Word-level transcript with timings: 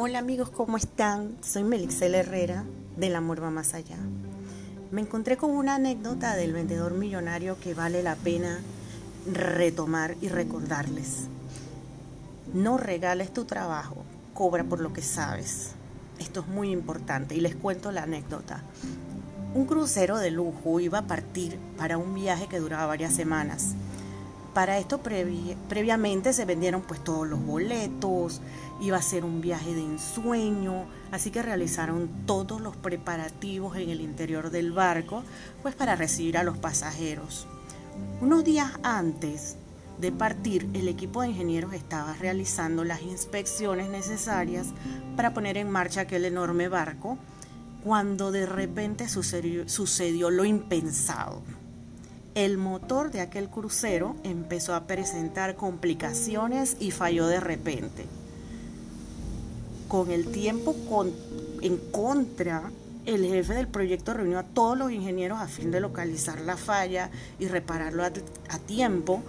Hola 0.00 0.20
amigos, 0.20 0.50
¿cómo 0.50 0.76
están? 0.76 1.36
Soy 1.42 1.64
Melixel 1.64 2.14
Herrera 2.14 2.64
del 2.96 3.16
Amor 3.16 3.42
va 3.42 3.50
más 3.50 3.74
allá. 3.74 3.96
Me 4.92 5.00
encontré 5.00 5.36
con 5.36 5.50
una 5.50 5.74
anécdota 5.74 6.36
del 6.36 6.52
vendedor 6.52 6.94
millonario 6.94 7.58
que 7.58 7.74
vale 7.74 8.04
la 8.04 8.14
pena 8.14 8.60
retomar 9.26 10.14
y 10.20 10.28
recordarles. 10.28 11.24
No 12.54 12.78
regales 12.78 13.32
tu 13.32 13.44
trabajo, 13.44 14.04
cobra 14.34 14.62
por 14.62 14.78
lo 14.78 14.92
que 14.92 15.02
sabes. 15.02 15.70
Esto 16.20 16.42
es 16.42 16.46
muy 16.46 16.70
importante 16.70 17.34
y 17.34 17.40
les 17.40 17.56
cuento 17.56 17.90
la 17.90 18.04
anécdota. 18.04 18.62
Un 19.52 19.66
crucero 19.66 20.18
de 20.18 20.30
lujo 20.30 20.78
iba 20.78 20.98
a 20.98 21.06
partir 21.08 21.58
para 21.76 21.98
un 21.98 22.14
viaje 22.14 22.46
que 22.46 22.60
duraba 22.60 22.86
varias 22.86 23.14
semanas. 23.14 23.74
Para 24.58 24.76
esto 24.76 24.98
previamente 24.98 26.32
se 26.32 26.44
vendieron 26.44 26.82
pues 26.82 27.04
todos 27.04 27.28
los 27.28 27.40
boletos, 27.40 28.40
iba 28.80 28.96
a 28.96 29.02
ser 29.02 29.24
un 29.24 29.40
viaje 29.40 29.72
de 29.72 29.84
ensueño, 29.84 30.86
así 31.12 31.30
que 31.30 31.42
realizaron 31.42 32.10
todos 32.26 32.60
los 32.60 32.74
preparativos 32.74 33.76
en 33.76 33.88
el 33.88 34.00
interior 34.00 34.50
del 34.50 34.72
barco 34.72 35.22
pues 35.62 35.76
para 35.76 35.94
recibir 35.94 36.36
a 36.36 36.42
los 36.42 36.58
pasajeros. 36.58 37.46
Unos 38.20 38.42
días 38.42 38.72
antes 38.82 39.54
de 40.00 40.10
partir, 40.10 40.68
el 40.74 40.88
equipo 40.88 41.22
de 41.22 41.28
ingenieros 41.28 41.72
estaba 41.72 42.14
realizando 42.14 42.82
las 42.82 43.02
inspecciones 43.02 43.90
necesarias 43.90 44.66
para 45.14 45.34
poner 45.34 45.56
en 45.56 45.70
marcha 45.70 46.00
aquel 46.00 46.24
enorme 46.24 46.66
barco 46.66 47.16
cuando 47.84 48.32
de 48.32 48.44
repente 48.44 49.08
sucedió, 49.08 49.68
sucedió 49.68 50.30
lo 50.30 50.44
impensado 50.44 51.42
el 52.34 52.58
motor 52.58 53.10
de 53.10 53.20
aquel 53.20 53.48
crucero 53.48 54.16
empezó 54.22 54.74
a 54.74 54.86
presentar 54.86 55.56
complicaciones 55.56 56.76
y 56.78 56.90
falló 56.90 57.26
de 57.26 57.40
repente. 57.40 58.06
Con 59.88 60.10
el 60.10 60.30
tiempo 60.30 60.76
en 61.62 61.78
contra, 61.90 62.70
el 63.06 63.24
jefe 63.24 63.54
del 63.54 63.68
proyecto 63.68 64.12
reunió 64.12 64.38
a 64.38 64.42
todos 64.42 64.76
los 64.76 64.92
ingenieros 64.92 65.40
a 65.40 65.48
fin 65.48 65.70
de 65.70 65.80
localizar 65.80 66.40
la 66.40 66.56
falla 66.56 67.10
y 67.38 67.48
repararlo 67.48 68.04
a, 68.04 68.10
tiempo. 68.58 69.22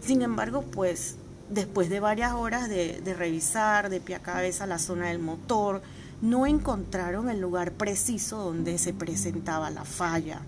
Sin 0.00 0.22
embargo, 0.22 0.62
pues 0.62 1.16
después 1.50 1.90
de 1.90 2.00
varias 2.00 2.32
horas 2.32 2.68
de, 2.68 3.00
de 3.02 3.14
revisar 3.14 3.90
de 3.90 4.00
pie 4.00 4.16
a 4.16 4.22
cabeza 4.22 4.66
la 4.66 4.78
zona 4.78 5.08
del 5.08 5.18
motor, 5.18 5.82
no 6.22 6.46
encontraron 6.46 7.28
el 7.28 7.40
lugar 7.40 7.72
preciso 7.72 8.38
donde 8.38 8.78
se 8.78 8.94
presentaba 8.94 9.70
la 9.70 9.84
falla. 9.84 10.40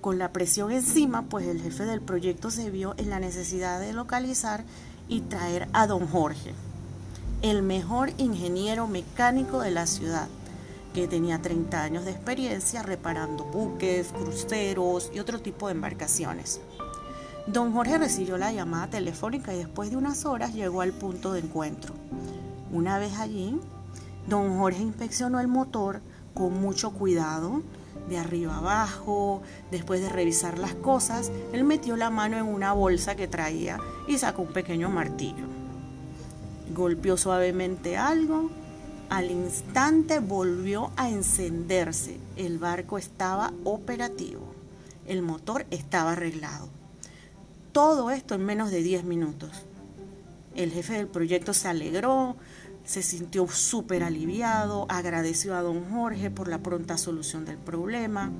Con 0.00 0.18
la 0.18 0.32
presión 0.32 0.72
encima, 0.72 1.22
pues 1.22 1.46
el 1.46 1.60
jefe 1.60 1.84
del 1.84 2.00
proyecto 2.00 2.50
se 2.50 2.70
vio 2.70 2.94
en 2.96 3.10
la 3.10 3.20
necesidad 3.20 3.78
de 3.80 3.92
localizar 3.92 4.64
y 5.08 5.20
traer 5.20 5.68
a 5.74 5.86
don 5.86 6.06
Jorge, 6.06 6.54
el 7.42 7.62
mejor 7.62 8.10
ingeniero 8.16 8.86
mecánico 8.86 9.60
de 9.60 9.72
la 9.72 9.86
ciudad, 9.86 10.28
que 10.94 11.06
tenía 11.06 11.42
30 11.42 11.82
años 11.82 12.04
de 12.06 12.12
experiencia 12.12 12.82
reparando 12.82 13.44
buques, 13.44 14.08
cruceros 14.12 15.10
y 15.12 15.18
otro 15.18 15.40
tipo 15.40 15.66
de 15.66 15.72
embarcaciones. 15.72 16.62
Don 17.46 17.74
Jorge 17.74 17.98
recibió 17.98 18.38
la 18.38 18.52
llamada 18.52 18.88
telefónica 18.88 19.52
y 19.52 19.58
después 19.58 19.90
de 19.90 19.98
unas 19.98 20.24
horas 20.24 20.54
llegó 20.54 20.80
al 20.80 20.92
punto 20.92 21.32
de 21.32 21.40
encuentro. 21.40 21.92
Una 22.72 22.98
vez 22.98 23.18
allí, 23.18 23.60
don 24.26 24.58
Jorge 24.58 24.82
inspeccionó 24.82 25.40
el 25.40 25.48
motor 25.48 26.00
con 26.32 26.58
mucho 26.58 26.90
cuidado, 26.92 27.62
de 28.10 28.18
arriba 28.18 28.58
abajo, 28.58 29.40
después 29.70 30.02
de 30.02 30.10
revisar 30.10 30.58
las 30.58 30.74
cosas, 30.74 31.30
él 31.52 31.64
metió 31.64 31.96
la 31.96 32.10
mano 32.10 32.36
en 32.36 32.44
una 32.44 32.72
bolsa 32.72 33.14
que 33.14 33.28
traía 33.28 33.78
y 34.06 34.18
sacó 34.18 34.42
un 34.42 34.52
pequeño 34.52 34.90
martillo. 34.90 35.46
Golpeó 36.74 37.16
suavemente 37.16 37.96
algo, 37.96 38.50
al 39.08 39.30
instante 39.30 40.18
volvió 40.18 40.90
a 40.96 41.08
encenderse, 41.08 42.18
el 42.36 42.58
barco 42.58 42.98
estaba 42.98 43.52
operativo, 43.64 44.54
el 45.06 45.22
motor 45.22 45.64
estaba 45.70 46.12
arreglado. 46.12 46.68
Todo 47.72 48.10
esto 48.10 48.34
en 48.34 48.44
menos 48.44 48.70
de 48.70 48.82
10 48.82 49.04
minutos. 49.04 49.50
El 50.56 50.72
jefe 50.72 50.94
del 50.94 51.06
proyecto 51.06 51.54
se 51.54 51.68
alegró, 51.68 52.34
se 52.90 53.04
sintió 53.04 53.46
súper 53.46 54.02
aliviado, 54.02 54.86
agradeció 54.88 55.54
a 55.54 55.62
don 55.62 55.88
Jorge 55.92 56.28
por 56.28 56.48
la 56.48 56.58
pronta 56.58 56.98
solución 56.98 57.44
del 57.44 57.56
problema 57.56 58.32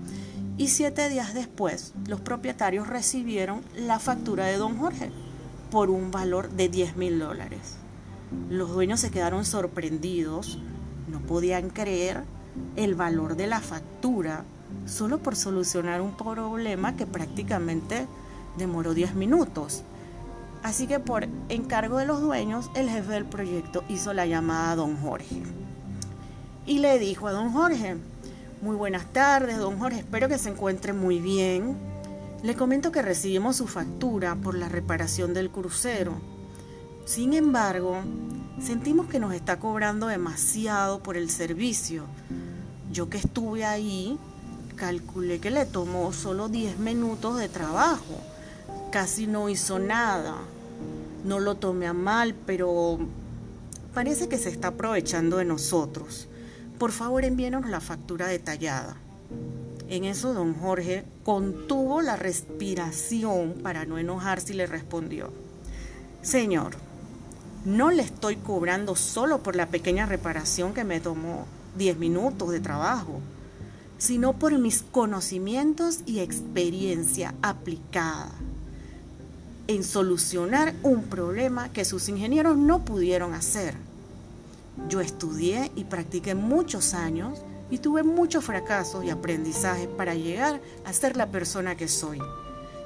y 0.59 0.67
siete 0.67 1.09
días 1.09 1.35
después 1.35 1.95
los 2.09 2.21
propietarios 2.21 2.89
recibieron 2.89 3.63
la 3.77 4.01
factura 4.01 4.47
de 4.47 4.57
don 4.57 4.77
Jorge 4.77 5.13
por 5.71 5.89
un 5.89 6.11
valor 6.11 6.51
de 6.51 6.69
10 6.69 6.97
mil 6.97 7.21
dólares. 7.21 7.77
Los 8.49 8.71
dueños 8.71 8.99
se 8.99 9.13
quedaron 9.13 9.45
sorprendidos, 9.45 10.59
no 11.07 11.21
podían 11.21 11.71
creer 11.71 12.25
el 12.75 12.97
valor 12.97 13.37
de 13.37 13.47
la 13.47 13.61
factura 13.61 14.43
solo 14.85 15.21
por 15.21 15.37
solucionar 15.37 16.01
un 16.01 16.17
problema 16.17 16.97
que 16.97 17.07
prácticamente 17.07 18.09
demoró 18.59 18.95
10 18.95 19.15
minutos. 19.15 19.85
Así 20.63 20.87
que 20.87 21.01
por 21.01 21.27
encargo 21.49 21.99
de 21.99 22.07
los 22.07 22.21
dueños, 22.21 22.71
el 22.75 22.91
jefe 22.91 23.13
del 23.13 23.25
proyecto 23.25 23.83
hizo 23.89 24.13
la 24.13 24.27
llamada 24.27 24.73
a 24.73 24.77
don 24.77 24.97
Jorge. 24.97 25.43
Y 26.67 26.79
le 26.79 26.99
dijo 26.99 27.29
a 27.29 27.33
don 27.33 27.51
Jorge, 27.53 27.97
muy 28.61 28.77
buenas 28.77 29.07
tardes, 29.13 29.57
don 29.57 29.79
Jorge, 29.79 30.01
espero 30.01 30.29
que 30.29 30.37
se 30.37 30.51
encuentre 30.51 30.93
muy 30.93 31.19
bien. 31.19 31.77
Le 32.43 32.55
comento 32.55 32.93
que 32.93 33.01
recibimos 33.01 33.57
su 33.57 33.67
factura 33.67 34.35
por 34.35 34.55
la 34.55 34.69
reparación 34.69 35.33
del 35.33 35.51
crucero. 35.51 36.21
Sin 37.07 37.33
embargo, 37.33 37.97
sentimos 38.61 39.07
que 39.07 39.19
nos 39.19 39.33
está 39.33 39.59
cobrando 39.59 40.09
demasiado 40.09 41.03
por 41.03 41.17
el 41.17 41.31
servicio. 41.31 42.05
Yo 42.93 43.09
que 43.09 43.17
estuve 43.17 43.65
ahí, 43.65 44.19
calculé 44.77 45.41
que 45.41 45.51
le 45.51 45.65
tomó 45.65 46.13
solo 46.13 46.51
10 46.51 46.79
minutos 46.79 47.39
de 47.39 47.49
trabajo 47.49 48.21
casi 48.91 49.27
no 49.27 49.49
hizo 49.49 49.79
nada. 49.79 50.37
No 51.25 51.39
lo 51.39 51.57
tome 51.57 51.87
a 51.87 51.93
mal, 51.93 52.35
pero 52.35 52.99
parece 53.95 54.29
que 54.29 54.39
se 54.39 54.49
está 54.49 54.69
aprovechando 54.69 55.37
de 55.37 55.45
nosotros. 55.45 56.29
Por 56.79 56.93
favor, 56.93 57.25
envíenos 57.25 57.69
la 57.69 57.81
factura 57.81 58.27
detallada. 58.27 58.97
En 59.89 60.05
eso 60.05 60.35
don 60.35 60.55
Jorge 60.55 61.05
contuvo 61.25 62.01
la 62.01 62.17
respiración 62.17 63.55
para 63.63 63.85
no 63.85 63.99
enojarse 63.99 64.53
y 64.53 64.57
le 64.57 64.67
respondió, 64.67 65.33
Señor, 66.23 66.77
no 67.65 67.91
le 67.91 68.03
estoy 68.03 68.37
cobrando 68.37 68.97
solo 68.97 69.43
por 69.43 69.57
la 69.57 69.67
pequeña 69.67 70.07
reparación 70.07 70.73
que 70.73 70.85
me 70.85 71.01
tomó 71.01 71.47
10 71.77 71.99
minutos 71.99 72.51
de 72.51 72.61
trabajo, 72.61 73.21
sino 73.99 74.33
por 74.33 74.57
mis 74.59 74.83
conocimientos 74.83 76.01
y 76.07 76.21
experiencia 76.21 77.35
aplicada 77.43 78.31
en 79.71 79.85
solucionar 79.85 80.75
un 80.83 81.05
problema 81.05 81.73
que 81.73 81.85
sus 81.85 82.09
ingenieros 82.09 82.57
no 82.57 82.85
pudieron 82.85 83.35
hacer. 83.35 83.77
Yo 84.89 85.01
estudié 85.01 85.71
y 85.77 85.85
practiqué 85.85 86.35
muchos 86.35 86.93
años 86.93 87.39
y 87.71 87.79
tuve 87.79 88.03
muchos 88.03 88.45
fracasos 88.45 89.05
y 89.05 89.11
aprendizajes 89.11 89.87
para 89.87 90.17
llegar 90.17 90.61
a 90.85 90.93
ser 90.93 91.17
la 91.17 91.31
persona 91.31 91.77
que 91.77 91.87
soy. 91.87 92.19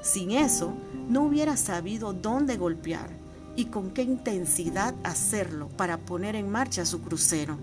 Sin 0.03 0.33
eso, 0.33 0.75
no 1.09 1.23
hubiera 1.23 1.57
sabido 1.57 2.13
dónde 2.13 2.59
golpear 2.59 3.09
y 3.57 3.67
con 3.67 3.91
qué 3.91 4.03
intensidad 4.03 4.95
hacerlo 5.05 5.69
para 5.79 5.97
poner 5.97 6.37
en 6.37 6.51
marcha 6.51 6.85
su 6.85 7.01
crucero. 7.01 7.57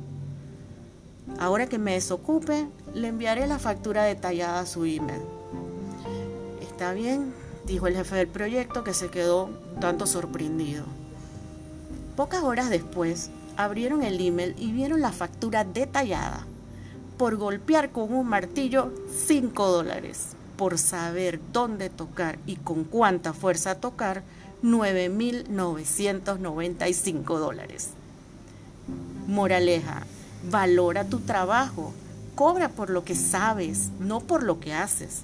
Ahora 1.37 1.67
que 1.67 1.77
me 1.77 1.93
desocupe, 1.93 2.67
le 2.95 3.09
enviaré 3.09 3.45
la 3.45 3.59
factura 3.59 4.03
detallada 4.03 4.61
a 4.61 4.65
su 4.65 4.83
email. 4.83 5.21
¿Está 6.59 6.93
bien? 6.93 7.31
Dijo 7.65 7.87
el 7.87 7.95
jefe 7.95 8.15
del 8.15 8.27
proyecto 8.27 8.83
que 8.83 8.93
se 8.93 9.09
quedó 9.09 9.49
tanto 9.79 10.05
sorprendido. 10.07 10.83
Pocas 12.15 12.43
horas 12.43 12.69
después, 12.69 13.29
abrieron 13.57 14.03
el 14.03 14.19
email 14.19 14.55
y 14.57 14.71
vieron 14.71 15.01
la 15.01 15.11
factura 15.11 15.63
detallada. 15.63 16.45
Por 17.17 17.37
golpear 17.37 17.91
con 17.91 18.13
un 18.13 18.27
martillo 18.27 18.91
5 19.27 19.67
dólares. 19.67 20.29
Por 20.57 20.77
saber 20.77 21.39
dónde 21.51 21.89
tocar 21.89 22.37
y 22.45 22.57
con 22.57 22.83
cuánta 22.83 23.33
fuerza 23.33 23.73
tocar 23.75 24.21
9.995 24.63 27.39
dólares. 27.39 27.89
Moraleja, 29.27 30.03
valora 30.49 31.05
tu 31.05 31.19
trabajo, 31.19 31.93
cobra 32.35 32.69
por 32.69 32.89
lo 32.89 33.03
que 33.03 33.15
sabes, 33.15 33.89
no 33.99 34.19
por 34.19 34.43
lo 34.43 34.59
que 34.59 34.73
haces. 34.73 35.21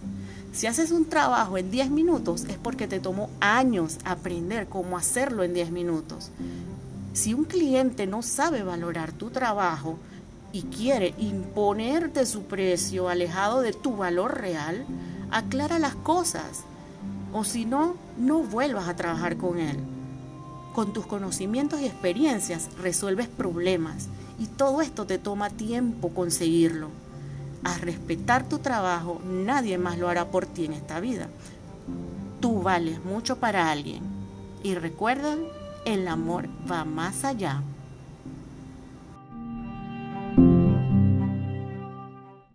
Si 0.53 0.65
haces 0.65 0.91
un 0.91 1.05
trabajo 1.05 1.57
en 1.57 1.69
10 1.69 1.91
minutos 1.91 2.45
es 2.45 2.57
porque 2.57 2.87
te 2.87 2.99
tomó 2.99 3.29
años 3.39 3.97
aprender 4.05 4.67
cómo 4.67 4.97
hacerlo 4.97 5.43
en 5.43 5.53
10 5.53 5.71
minutos. 5.71 6.31
Si 7.13 7.33
un 7.33 7.45
cliente 7.45 8.07
no 8.07 8.21
sabe 8.21 8.63
valorar 8.63 9.11
tu 9.11 9.29
trabajo 9.29 9.97
y 10.51 10.63
quiere 10.63 11.13
imponerte 11.17 12.25
su 12.25 12.43
precio 12.43 13.09
alejado 13.09 13.61
de 13.61 13.73
tu 13.73 13.97
valor 13.97 14.39
real, 14.39 14.85
aclara 15.31 15.79
las 15.79 15.95
cosas. 15.95 16.63
O 17.33 17.43
si 17.43 17.65
no, 17.65 17.95
no 18.17 18.39
vuelvas 18.39 18.87
a 18.87 18.95
trabajar 18.95 19.37
con 19.37 19.59
él. 19.59 19.77
Con 20.73 20.93
tus 20.93 21.05
conocimientos 21.05 21.81
y 21.81 21.85
experiencias 21.85 22.69
resuelves 22.79 23.27
problemas 23.27 24.07
y 24.39 24.45
todo 24.45 24.81
esto 24.81 25.05
te 25.05 25.17
toma 25.17 25.49
tiempo 25.49 26.09
conseguirlo. 26.09 26.89
A 27.67 27.77
respetar 27.79 28.47
tu 28.47 28.59
trabajo, 28.59 29.21
nadie 29.25 29.77
más 29.77 29.97
lo 29.97 30.07
hará 30.07 30.31
por 30.31 30.45
ti 30.45 30.65
en 30.65 30.73
esta 30.73 31.01
vida. 31.01 31.27
Tú 32.39 32.61
vales 32.61 33.03
mucho 33.03 33.37
para 33.37 33.69
alguien. 33.69 34.03
Y 34.63 34.75
recuerda, 34.75 35.35
el 35.85 36.07
amor 36.07 36.47
va 36.69 36.85
más 36.85 37.25
allá. 37.25 37.61